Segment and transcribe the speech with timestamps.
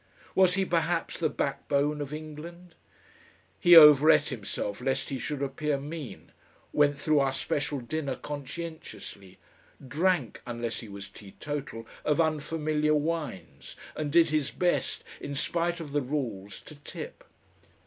[0.33, 2.73] Was he perhaps the backbone of England?
[3.59, 6.31] He over ate himself lest he should appear mean,
[6.73, 9.37] went through our Special Dinner conscientiously,
[9.87, 15.91] drank, unless he was teetotal, of unfamiliar wines, and did his best, in spite of
[15.91, 17.23] the rules, to tip.